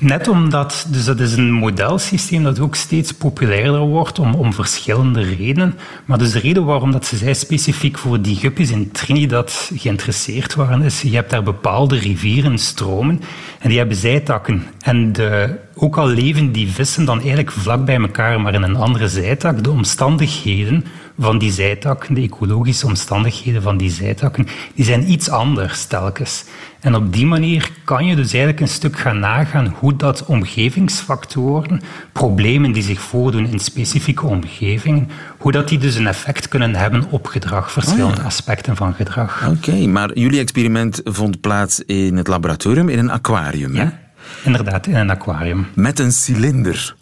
[0.00, 5.22] Net omdat, dus dat is een modelsysteem dat ook steeds populairder wordt om, om verschillende
[5.22, 5.74] redenen.
[6.04, 10.54] Maar dus de reden waarom dat ze zij specifiek voor die guppies in Trinidad geïnteresseerd
[10.54, 13.20] waren, is je hebt daar bepaalde rivieren, stromen,
[13.58, 14.66] en die hebben zijtakken.
[14.80, 18.76] En de, ook al leven die vissen dan eigenlijk vlak bij elkaar, maar in een
[18.76, 20.84] andere zijtak, de omstandigheden
[21.18, 26.44] van die zijtakken, de ecologische omstandigheden van die zijtakken, die zijn iets anders telkens.
[26.80, 31.80] En op die manier kan je dus eigenlijk een stuk gaan nagaan hoe dat omgevingsfactoren,
[32.12, 37.04] problemen die zich voordoen in specifieke omgevingen, hoe dat die dus een effect kunnen hebben
[37.10, 39.48] op gedrag, verschillende aspecten van gedrag.
[39.48, 43.74] Oké, maar jullie experiment vond plaats in het laboratorium, in een aquarium.
[43.74, 43.82] Hè?
[43.82, 43.98] Ja,
[44.44, 45.66] inderdaad, in een aquarium.
[45.74, 46.94] Met een cilinder.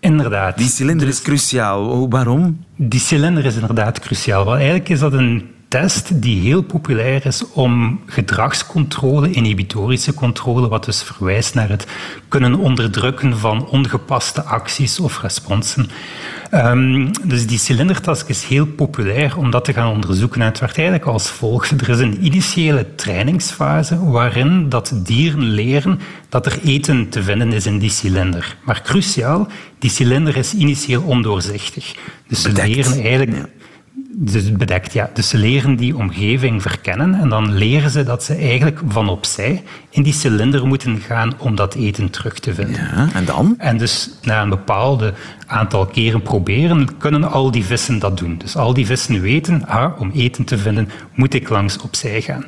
[0.00, 0.56] Inderdaad.
[0.56, 1.88] Die cilinder is cruciaal.
[1.88, 2.64] Oh, waarom?
[2.76, 4.44] Die cilinder is inderdaad cruciaal.
[4.44, 10.84] Want eigenlijk is dat een test die heel populair is om gedragscontrole, inhibitorische controle, wat
[10.84, 11.86] dus verwijst naar het
[12.28, 15.90] kunnen onderdrukken van ongepaste acties of responsen.
[16.50, 20.40] Ehm, dus die cilindertask is heel populair om dat te gaan onderzoeken.
[20.40, 21.70] En het werkt eigenlijk als volgt.
[21.70, 27.66] Er is een initiële trainingsfase waarin dat dieren leren dat er eten te vinden is
[27.66, 28.56] in die cilinder.
[28.64, 31.94] Maar cruciaal, die cilinder is initieel ondoorzichtig.
[32.28, 33.48] Dus ze leren eigenlijk...
[34.20, 35.10] Dus bedekt, ja.
[35.14, 39.62] Dus ze leren die omgeving verkennen en dan leren ze dat ze eigenlijk van opzij
[39.90, 42.80] in die cilinder moeten gaan om dat eten terug te vinden.
[42.94, 43.54] Ja, en dan?
[43.58, 45.14] En dus na een bepaalde
[45.46, 48.38] aantal keren proberen, kunnen al die vissen dat doen.
[48.38, 52.44] Dus al die vissen weten, ah, om eten te vinden moet ik langs opzij gaan.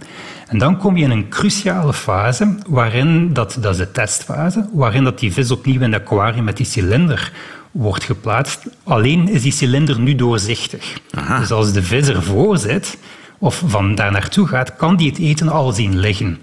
[0.47, 5.05] En dan kom je in een cruciale fase, waarin, dat, dat is de testfase, waarin
[5.05, 7.33] dat die vis opnieuw in het aquarium met die cilinder
[7.71, 8.67] wordt geplaatst.
[8.85, 11.01] Alleen is die cilinder nu doorzichtig.
[11.39, 12.99] Dus als de vis ervoor zit,
[13.39, 16.39] of van daar naartoe gaat, kan die het eten al zien liggen.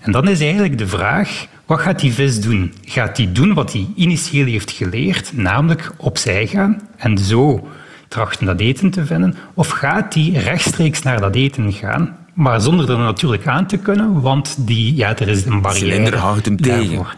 [0.00, 2.74] En dan is eigenlijk de vraag, wat gaat die vis doen?
[2.84, 7.68] Gaat die doen wat hij initieel heeft geleerd, namelijk opzij gaan en zo
[8.08, 9.36] trachten dat eten te vinden?
[9.54, 14.20] Of gaat die rechtstreeks naar dat eten gaan, maar zonder er natuurlijk aan te kunnen,
[14.20, 15.86] want die, ja, er is een barrière.
[15.86, 16.78] cilinder houdt hem tegen.
[16.78, 17.14] daarvoor.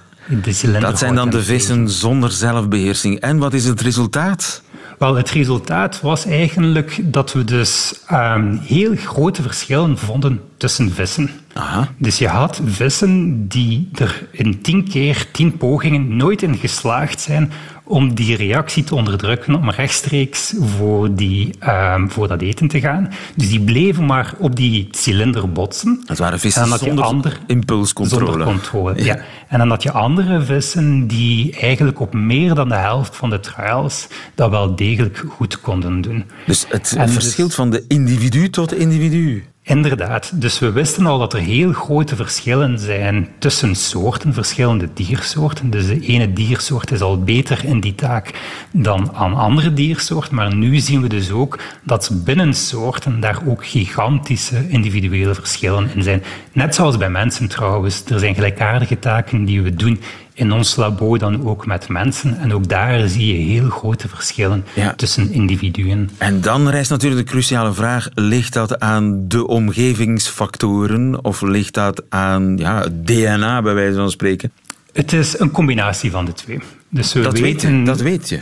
[0.81, 3.21] Dat zijn dan de vissen zonder zelfbeheersing.
[3.21, 4.63] En wat is het resultaat?
[4.99, 11.31] Wel, het resultaat was eigenlijk dat we dus ehm, heel grote verschillen vonden tussen vissen.
[11.53, 11.89] Aha.
[11.99, 17.53] Dus je had vissen die er in tien keer, tien pogingen nooit in geslaagd zijn
[17.87, 23.11] om die reactie te onderdrukken, om rechtstreeks voor, die, ehm, voor dat eten te gaan.
[23.37, 26.03] Dus die bleven maar op die cilinder botsen.
[26.07, 28.27] Dat waren En vissen zonder ander- impulscontrole.
[28.27, 29.05] Zonder controle, Ja.
[29.05, 29.19] ja.
[29.49, 33.41] En dan had je andere vissen die eigenlijk op meer dan de helft van de
[33.41, 36.25] trials dat wel degelijk goed konden doen.
[36.47, 39.45] Dus het En dus- verschilt van de individu tot individu.
[39.69, 40.41] Inderdaad.
[40.41, 45.71] Dus we wisten al dat er heel grote verschillen zijn tussen soorten, verschillende diersoorten.
[45.71, 48.41] Dus de ene diersoort is al beter in die taak
[48.73, 50.35] dan aan andere diersoorten.
[50.35, 56.03] Maar nu zien we dus ook dat binnen soorten daar ook gigantische individuele verschillen in
[56.03, 56.23] zijn.
[56.53, 58.05] Net zoals bij mensen trouwens.
[58.05, 60.01] Er zijn gelijkaardige taken die we doen
[60.39, 62.39] in ons labo dan ook met mensen.
[62.39, 64.93] En ook daar zie je heel grote verschillen Ja.
[64.95, 66.11] tussen individuen.
[66.19, 72.03] En dan rijst natuurlijk de cruciale vraag: ligt dat aan de omgevingsfactoren of ligt dat
[72.09, 74.53] aan ja, het DNA, bij wijze van spreken?
[74.93, 76.61] Het is een combinatie van de twee.
[76.89, 78.41] Dus we Dat weet weten, je, dat weet je.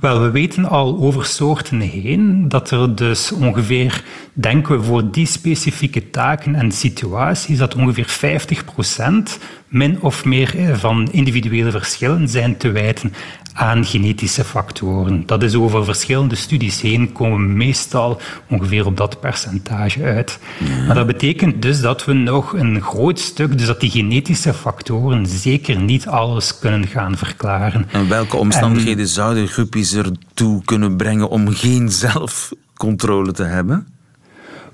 [0.00, 5.26] Wel, we weten al over soorten heen dat er dus ongeveer, denken we voor die
[5.26, 12.56] specifieke taken en situaties, dat ongeveer 50% min of meer eh, van individuele verschillen zijn
[12.56, 13.12] te wijten
[13.56, 15.22] aan genetische factoren.
[15.26, 20.38] Dat is over verschillende studies heen, komen we meestal ongeveer op dat percentage uit.
[20.86, 25.26] Maar dat betekent dus dat we nog een groot stuk, dus dat die genetische factoren
[25.26, 27.86] zeker niet alles kunnen gaan verklaren.
[27.92, 33.86] En welke omstandigheden zouden groepjes ertoe kunnen brengen om geen zelfcontrole te hebben?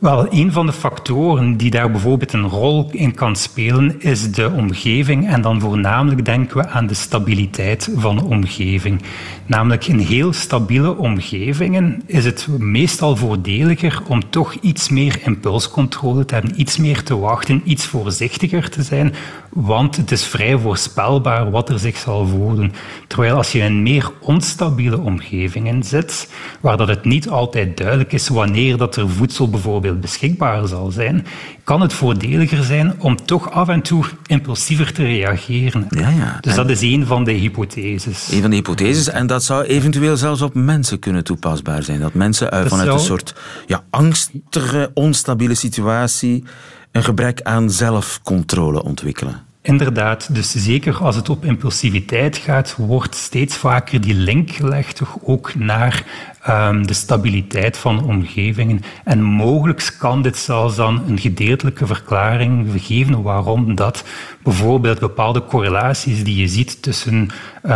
[0.02, 4.50] Wel, een van de factoren die daar bijvoorbeeld een rol in kan spelen, is de
[4.50, 5.28] omgeving.
[5.28, 9.02] En dan voornamelijk denken we aan de stabiliteit van de omgeving.
[9.46, 16.34] Namelijk in heel stabiele omgevingen is het meestal voordeliger om toch iets meer impulscontrole te
[16.34, 19.14] hebben, iets meer te wachten, iets voorzichtiger te zijn,
[19.54, 22.72] want het is vrij voorspelbaar wat er zich zal voordoen.
[23.06, 26.28] Terwijl als je in meer onstabiele omgevingen zit,
[26.60, 31.26] waar dat het niet altijd duidelijk is wanneer dat er voedsel bijvoorbeeld beschikbaar zal zijn,
[31.64, 35.86] kan het voordeliger zijn om toch af en toe impulsiever te reageren.
[35.88, 36.38] Ja, ja.
[36.40, 38.28] Dus dat is een van de hypotheses.
[38.32, 39.08] Een van de hypotheses.
[39.08, 42.00] En dat zou eventueel zelfs op mensen kunnen toepasbaar zijn.
[42.00, 42.98] Dat mensen uh, vanuit zou...
[42.98, 43.34] een soort
[43.66, 46.44] ja, angstige, onstabiele situatie
[46.92, 49.42] een gebrek aan zelfcontrole ontwikkelen.
[49.62, 55.18] Inderdaad, dus zeker als het op impulsiviteit gaat, wordt steeds vaker die link gelegd toch
[55.24, 56.04] ook naar
[56.48, 58.80] um, de stabiliteit van omgevingen.
[59.04, 64.04] En mogelijk kan dit zelfs dan een gedeeltelijke verklaring geven waarom dat
[64.42, 67.28] bijvoorbeeld bepaalde correlaties die je ziet tussen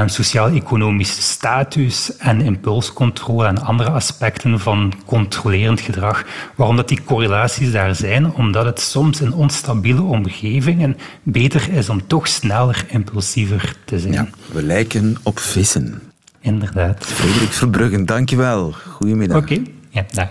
[0.06, 6.24] sociaal-economische status en impulscontrole en andere aspecten van controlerend gedrag,
[6.54, 12.06] waarom dat die correlaties daar zijn, omdat het soms in onstabiele omgevingen beter is om
[12.06, 14.12] toch sneller impulsiever te zijn.
[14.12, 16.02] Ja, we lijken op vissen.
[16.46, 17.06] Inderdaad.
[17.06, 18.72] Frederik Verbruggen, dankjewel.
[18.88, 19.36] Goedemiddag.
[19.36, 19.72] Oké, okay.
[19.90, 20.28] ja, dag.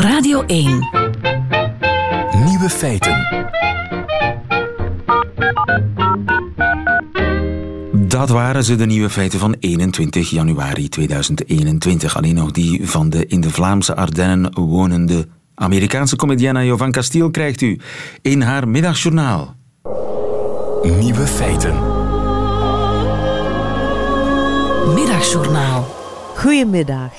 [0.00, 0.64] Radio 1.
[2.44, 3.46] Nieuwe feiten.
[7.92, 12.16] Dat waren ze, de nieuwe feiten van 21 januari 2021.
[12.16, 17.60] Alleen nog die van de in de Vlaamse Ardennen wonende Amerikaanse comedienne Jovan Castiel krijgt
[17.60, 17.80] u
[18.22, 19.54] in haar middagjournaal.
[20.82, 21.91] Nieuwe feiten.
[24.86, 25.84] Middagjournaal.
[26.36, 27.12] Goedemiddag.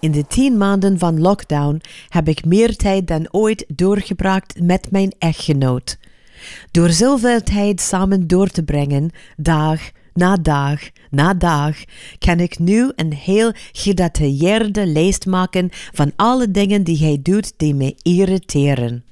[0.00, 5.12] In de tien maanden van lockdown heb ik meer tijd dan ooit doorgebracht met mijn
[5.18, 5.98] echtgenoot.
[6.70, 9.80] Door zoveel tijd samen door te brengen, dag
[10.12, 11.76] na dag na dag,
[12.18, 17.74] kan ik nu een heel gedetailleerde lijst maken van alle dingen die hij doet die
[17.74, 19.04] me irriteren.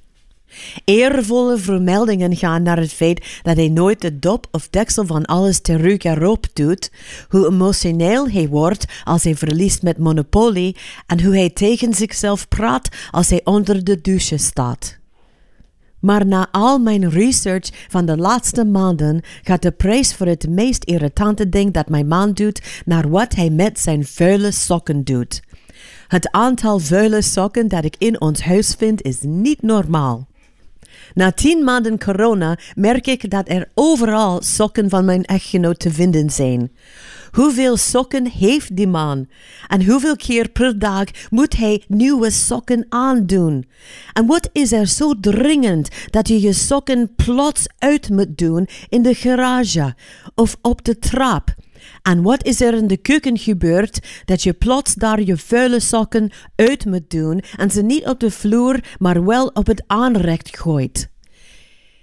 [0.85, 5.61] Eervolle vermeldingen gaan naar het feit dat hij nooit de dop of deksel van alles
[5.61, 6.91] terug erop doet,
[7.29, 12.89] hoe emotioneel hij wordt als hij verliest met Monopoly en hoe hij tegen zichzelf praat
[13.11, 15.01] als hij onder de douche staat.
[16.01, 20.85] Maar na al mijn research van de laatste maanden gaat de prijs voor het meest
[20.85, 25.43] irritante ding dat mijn man doet naar wat hij met zijn vuile sokken doet.
[26.09, 30.27] Het aantal vuile sokken dat ik in ons huis vind is niet normaal.
[31.15, 36.31] Na tien maanden corona merk ik dat er overal sokken van mijn echtgenoot te vinden
[36.31, 36.73] zijn.
[37.31, 39.29] Hoeveel sokken heeft die man?
[39.69, 43.67] En hoeveel keer per dag moet hij nieuwe sokken aandoen?
[44.13, 49.03] En wat is er zo dringend dat je je sokken plots uit moet doen in
[49.03, 49.95] de garage
[50.35, 51.55] of op de trap?
[52.03, 56.31] En wat is er in de keuken gebeurd dat je plots daar je vuile sokken
[56.57, 61.12] uit moet doen en ze niet op de vloer, maar wel op het aanrecht gooit?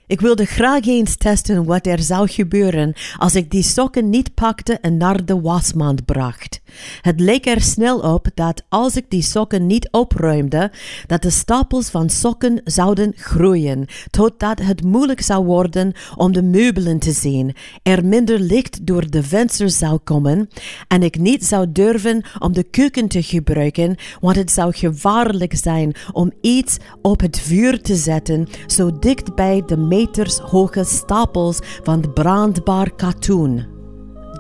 [0.09, 4.73] Ik wilde graag eens testen wat er zou gebeuren als ik die sokken niet pakte
[4.73, 6.61] en naar de wasmand bracht.
[7.01, 10.71] Het leek er snel op dat als ik die sokken niet opruimde,
[11.07, 16.99] dat de stapels van sokken zouden groeien, totdat het moeilijk zou worden om de meubelen
[16.99, 20.49] te zien, er minder licht door de vensters zou komen
[20.87, 25.95] en ik niet zou durven om de keuken te gebruiken, want het zou gevaarlijk zijn
[26.11, 32.13] om iets op het vuur te zetten zo dicht bij de meters hoge stapels van
[32.13, 33.65] brandbaar katoen.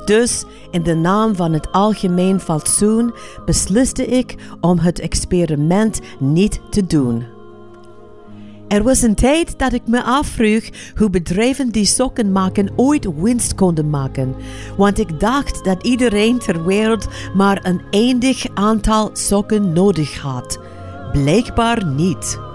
[0.05, 3.13] Dus in de naam van het algemeen fatsoen
[3.45, 7.23] besliste ik om het experiment niet te doen.
[8.67, 10.63] Er was een tijd dat ik me afvroeg
[10.95, 14.35] hoe bedrijven die sokken maken ooit winst konden maken,
[14.77, 20.59] want ik dacht dat iedereen ter wereld maar een eindig aantal sokken nodig had.
[21.11, 22.48] Blijkbaar niet.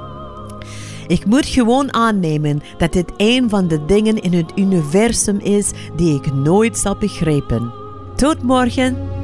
[1.07, 6.15] Ik moet gewoon aannemen dat dit een van de dingen in het universum is die
[6.15, 7.73] ik nooit zal begrijpen.
[8.17, 9.24] Tot morgen!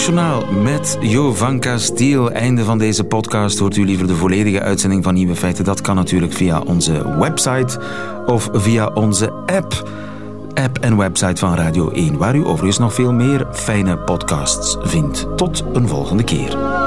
[0.00, 2.30] Nationaal met Jovanka Stiel.
[2.30, 3.58] Einde van deze podcast.
[3.58, 5.64] Hoort u liever de volledige uitzending van Nieuwe Feiten?
[5.64, 7.80] Dat kan natuurlijk via onze website
[8.26, 9.90] of via onze app.
[10.54, 15.26] App en website van Radio 1, waar u overigens nog veel meer fijne podcasts vindt.
[15.36, 16.79] Tot een volgende keer.